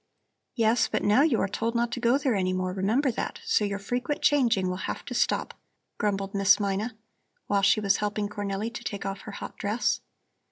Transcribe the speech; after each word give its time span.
"Yes, 0.55 0.87
but 0.87 1.03
now 1.03 1.21
you 1.21 1.39
are 1.41 1.47
told 1.47 1.75
not 1.75 1.91
to 1.91 1.99
go 1.99 2.17
there 2.17 2.33
any 2.33 2.53
more, 2.53 2.73
remember 2.73 3.11
that! 3.11 3.39
so 3.45 3.63
your 3.65 3.77
frequent 3.77 4.23
changing 4.23 4.67
will 4.67 4.75
have 4.89 5.05
to 5.05 5.13
stop," 5.13 5.53
grumbled 5.99 6.33
Miss 6.33 6.59
Mina, 6.59 6.97
while 7.45 7.61
she 7.61 7.79
was 7.79 7.97
helping 7.97 8.27
Cornelli 8.27 8.73
to 8.73 8.83
take 8.83 9.05
off 9.05 9.19
her 9.21 9.33
hot 9.33 9.57
dress. 9.57 10.01